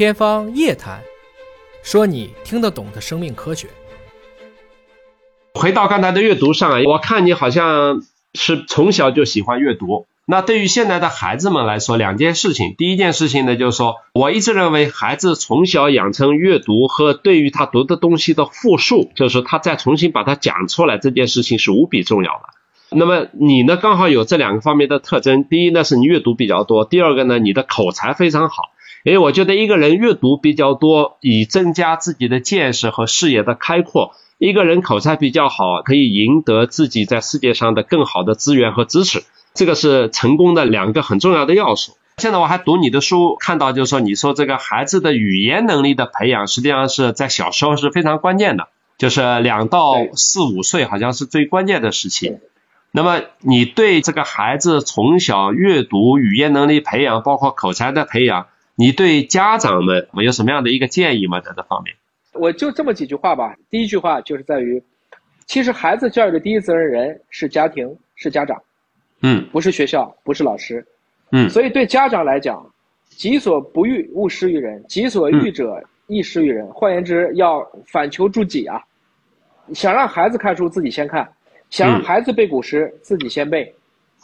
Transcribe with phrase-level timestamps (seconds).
[0.00, 1.02] 天方夜谭，
[1.82, 3.68] 说你听得懂的生命科学。
[5.52, 8.00] 回到刚才的阅读上，我看你好像
[8.32, 10.06] 是从小就喜欢阅读。
[10.24, 12.74] 那对于现在的孩子们来说，两件事情。
[12.78, 22.96] 第一件事情呢，就是说我一直认为，孩子从小养成阅读和对于他读的东西的复述，就是他再重新把它讲出来，这件事情是无比重要的。
[22.96, 25.44] 那么你呢，刚好有这两个方面的特征。
[25.44, 28.70] 第一呢，是你阅读比较多；第二个呢，你的口才非常好。
[29.02, 39.22] 因为我觉得一个人阅读比较多，以增加自己的见识和视野的开阔；一个人口才比较好，可以赢得自己在世界上的更好的资源和支持。
[39.54, 41.96] 这个是成功的两个很重要的要素。
[42.18, 52.36] 现在我还读你的书，看到就是说，你说这个孩子的语言能力的培养，实际上是在小时候是非常关键的，就是两到四五岁好像是最关键的时期。
[52.92, 58.48] 那么你对这个孩子从小阅读、语言能力培养，包括口才的培养，
[58.80, 61.38] 你对家长们有什么样的一个建议吗？
[61.42, 61.94] 在这方面，
[62.32, 63.54] 我就这么几句话吧。
[63.68, 64.82] 第一句话就是在于，
[65.44, 68.58] 其实孩子教育的第一责任人是家庭，是家长。
[69.20, 70.82] 嗯，不是学校，不是老师，
[71.30, 72.64] 嗯，所以对家长来讲，
[73.10, 76.66] 己所不欲，勿施于人；己所欲者，亦施于人。
[76.68, 78.82] 换言之，要反求诸己啊！
[79.74, 81.22] 想让孩子看书，自己先看；
[81.68, 83.74] 想让孩子背古诗，自己先背，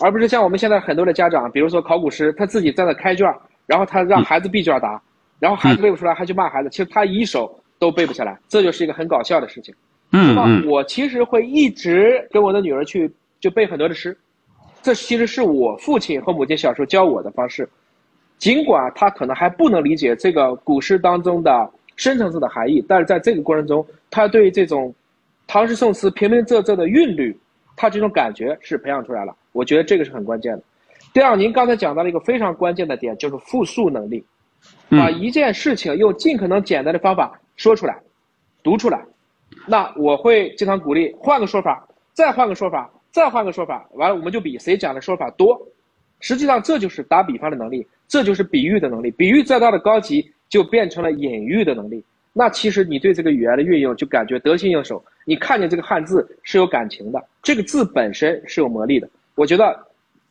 [0.00, 3.30] 而不是像我们现在很多的家长，比如说考古诗，他自己在那开卷，
[3.68, 5.00] 然后他让孩子闭卷答，
[5.38, 6.70] 然后孩子背不出来，还去骂孩子。
[6.70, 9.74] 其实他一手都背不下来，这就是一个很搞笑的事情。
[10.12, 14.16] 嗯嗯，我其实会一直跟我的女儿去就背很多的诗。
[14.80, 17.68] 这其实是我父亲和母亲小时候教我的方式，
[18.38, 24.94] 尽管他可能还不能理解这个古诗当中的深层次的含义，但是在这个过程中，他对这种
[25.46, 27.38] 唐诗宋词平平仄仄的韵律，
[27.76, 29.36] 他这种感觉是培养出来了。
[29.52, 30.62] 我觉得这个是很关键的。
[31.18, 34.24] 第二，您刚才讲到了一个非常关键的点，就是复述能力，
[34.88, 37.98] 把一件事情用尽可能简单的方法说出来、
[38.62, 39.04] 读出来。
[39.66, 42.88] 那我会经常鼓励换个说法，再换个说法。
[43.10, 45.60] 再换个说法，完了我们就比谁讲的说法多。
[46.20, 49.10] 实际上这就是打比方的能力，这就是比喻的能力。
[49.10, 52.04] 比喻再大的高级，就变成了隐喻的能力。
[52.32, 55.04] 那其实你对这个语言的运用，就感觉得心应手。
[55.24, 59.10] 你看见这个汉字是有感情的，这个字本身是有魔力的。
[59.34, 59.76] 我觉得，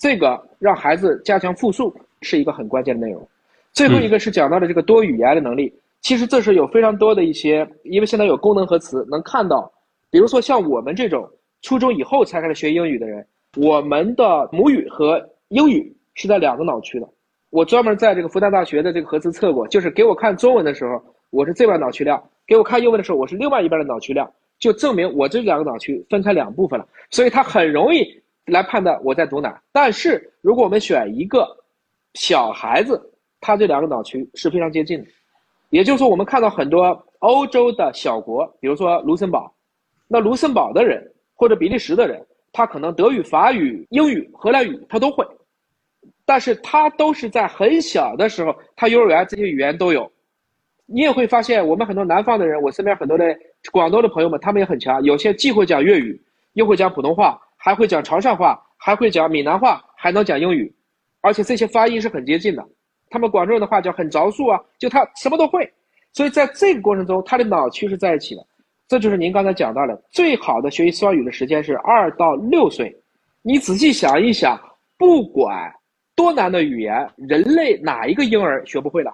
[0.00, 3.24] 这个让孩子加强复述是一个很关键的内容。
[3.72, 9.70] 最后一个是讲到的这个多语言的能力，其实这是有非常多的一些，因为现在有功能和词能看到，
[10.10, 11.30] 比如说像我们这种。
[11.62, 13.22] 初中以后才开始学英语的人，
[13.58, 17.06] 我们的母语和英语是在两个脑区的。
[17.50, 24.26] 我专门在这个复旦大学的这个核磁测过，就是给我看中文的时候，我是这边脑区量；给我看英文的时候，我是另外一边的脑区量，
[24.58, 26.88] 就证明我这两个脑区分开两部分了。
[27.10, 28.10] 所以它很容易
[28.50, 29.58] 来判断我在读哪。
[29.72, 31.46] 但是如果我们选一个
[32.14, 33.00] 小孩子，
[33.40, 35.06] 他这两个脑区是非常接近的。
[35.70, 39.50] 也就是说，我们看到很多欧洲的小国，比如说卢森堡，
[40.06, 41.10] 那卢森堡的人。
[41.40, 42.22] 或者比利时的人，
[42.52, 45.26] 他可能德语、法语、英语、荷兰语他都会，
[46.26, 50.12] 但是他都是在很小的时候，他幼儿园这些语言都有。
[50.84, 53.24] 你也会发现，我们很多南方的人，我身边很多的
[53.72, 56.22] 广东的朋友们，他们也很强，有些既会讲粤语，
[56.52, 60.74] 又会讲普通话，还会讲潮汕话，还会讲闽南话，还能讲英语，
[61.20, 62.66] 而且这些发音是很接近的。
[63.10, 65.70] 他们广州人的话叫很着数啊，就他什么都会，
[66.14, 68.46] 所以在这个过程中，他的脑区是在一起的。
[68.88, 72.92] 这就是您刚才讲到的，最好的学习双语的时间是二到六岁。
[73.42, 74.58] 你仔细想一想，
[74.96, 75.70] 不管
[76.16, 79.12] 多难的语言，人类哪一个婴儿学不会了？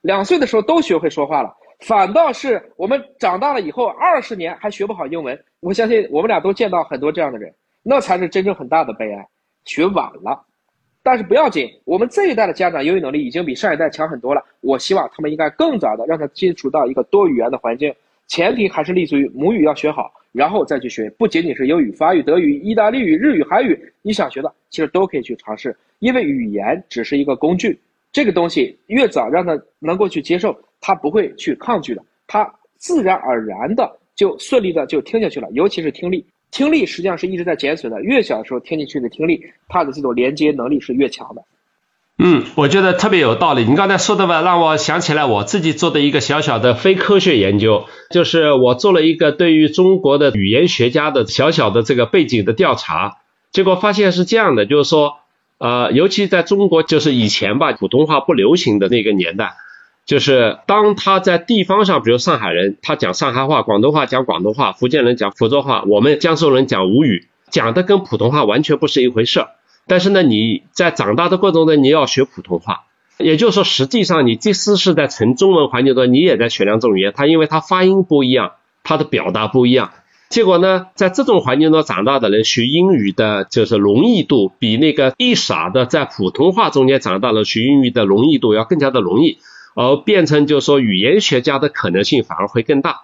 [0.00, 5.38] 两岁的时候都学会说话了，反倒是我们长大了以后二十年还学不好英文。
[5.60, 7.52] 我相信我们俩都见到很多这样的人，
[7.90, 9.26] 那才是真正很大的悲哀，
[9.64, 10.44] 学晚了。
[11.02, 14.44] 但是不要紧，我们这一代的家长英语能力已经比上一代强很多了。
[14.60, 17.90] 我希望他们应该更早的让他接触到一个多语言的环境。
[18.26, 25.74] 前提还是立足于母语要学好，然后再去学，不仅仅是英语、法语、德语、意大利语、日语、韩语，你想学的其实都可以去尝试。
[26.00, 27.80] 因为语言只是一个工具，
[28.12, 35.48] 这个东西越早让他能够去接受，他不会去抗拒的，他自然而然的就顺利的就听进去了。
[35.52, 41.42] 尤其是听力，听力实际上是一直在减损的，越小的时候听进去的听力，它的这种连接能力是越强的。
[42.20, 43.64] 嗯，我觉得特别有道理。
[43.64, 53.18] 你刚才说的吧，让我想起来我自己做的一个小小的非科学研究，就是我做了一个对于中国的语言学家的小小的这个背景的调查，
[53.52, 55.18] 结果发现是这样的，就是说，
[55.58, 59.52] 呃，尤其在中国，就是以前吧，普通话不流行的那个年代，
[60.08, 69.48] 就是当他在地方上，比如上海人，他讲上海话，广东话讲广东话，福建人讲福州话，我们江苏人讲吴语，讲的跟普通话完全不是一回事儿。
[69.86, 72.84] 但是呢，你在长大的过程中，你要学普通话，
[73.18, 78.52] 也就是说，实际上你即使是在纯中文环境中，你也在学两种语言，他因为他发音不一样，
[78.84, 79.90] 他的表达不一样。
[80.30, 89.36] 结果呢，在这种环境中长大的人学英语的就是容易度，比那个一傻的在普通话中间长大的学英语的容易度要更加的容易，
[89.74, 93.02] 而变成就是说语言学家的可能性反而会更大。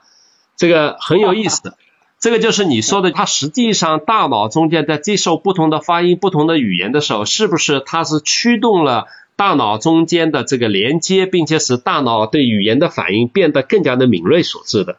[0.57, 1.75] 这个很有意思，
[2.21, 9.07] 这个就是你说的，它实际上大脑中间在接受不同的发音、不同的语言的时候，是不是它是驱动了
[9.37, 14.97] 大脑中间的这个连接，并且使大脑对语言的反应变得更加的敏锐所致的？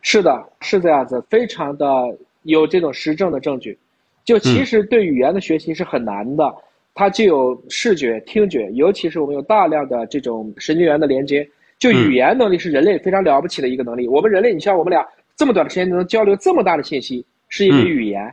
[0.00, 3.78] 是的，是这样子，非常的有这种实证的证据。
[4.24, 6.54] 就其实对语言的学习是很难的，
[6.96, 11.46] 它具有视觉、听觉，尤其是我们有大量的这种神经元的连接。
[11.78, 14.08] 就语言能力是人类非常了不起的一个能力。
[14.08, 15.06] 我们人类，你像我们俩
[15.36, 18.32] 这么短的时间能交流这么大的信息，是因为语言。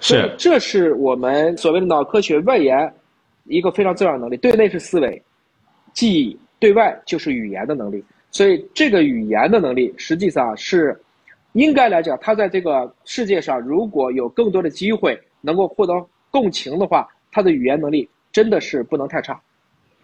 [0.00, 2.92] 是，这是我们所谓的脑科学外延
[3.44, 4.36] 一个非常重要的能力。
[4.36, 5.22] 对内是思维、
[5.94, 8.04] 记忆，对外就是语言的能力。
[8.30, 10.94] 所以这个语言的能力实际上是。
[11.54, 15.92] 应该来讲，它在这个世界上，如果有更多的机会能够获得
[16.30, 19.40] 共情的话，他的语言能力真的是不能太差。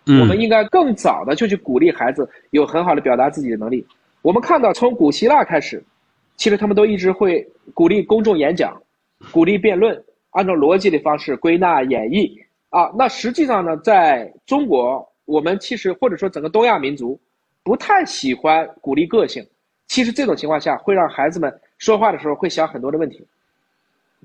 [0.06, 3.86] 我们应该更早的就去鼓励孩子有很好的表达自己的能力。
[4.22, 5.84] 我们看到，从古希腊开始，
[6.36, 8.80] 其实他们都一直会鼓励公众演讲，
[9.30, 12.32] 鼓励辩论，按照逻辑的方式归纳演绎
[12.70, 12.90] 啊。
[12.96, 17.20] 那实际上呢，在中国，我们其实或者说整个东亚民族，
[17.62, 19.46] 不太喜欢鼓励个性。
[19.88, 23.26] 其实这种情况下会让孩子们说话的时候会想很多的问题，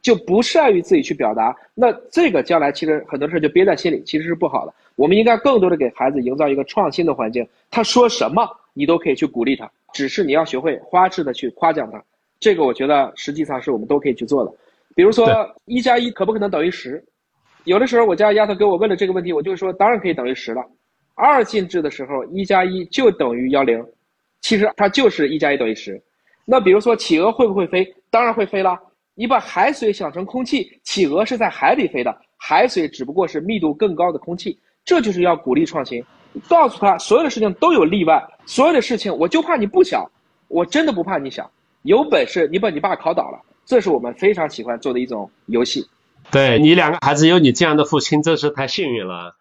[0.04, 1.56] 就不善于自己去表达。
[1.74, 4.74] 那这个将来其实很多事就憋在心里，其实是不好的。
[4.96, 12.04] 我们应该更多的给孩子营造一个创新的环境，他说什么你都可以去鼓励他，只是你要学会花式的去夸奖他。
[12.40, 14.54] 这个我觉得实际上是我们都可以去做的。
[14.94, 15.28] 比如说
[15.66, 17.04] 一加一可不可能等于十？
[17.64, 20.62] 有的时候我家丫头给我问了这个问题，我就说当然可以等于十了。
[21.16, 23.84] 二进制的时候一加一就等于幺零。
[24.42, 26.00] 其实它就是一加一等于十。
[26.44, 27.88] 那比如说企鹅会不会飞？
[28.12, 28.78] 当然会飞了。
[29.16, 34.58] 你把海水想成空气，企鹅是在海里飞的，海水只不过是密度更高的空气。
[34.84, 36.04] 这就是要鼓励创新，
[36.50, 40.04] 告诉他所有的事情都有例外，所有的事情我就怕你不想，
[40.48, 41.50] 我真的不怕你想，
[41.84, 43.40] 有本事你把你爸考倒了。
[43.66, 45.88] 这是我们非常喜欢做的一种游戏。
[46.32, 49.36] 对你两个孩子有你这样的父亲，真是太幸运了。